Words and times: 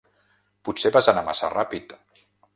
Potser 0.69 0.93
vas 0.95 1.11
anar 1.13 1.25
massa 1.29 1.51
ràpid. 1.59 1.97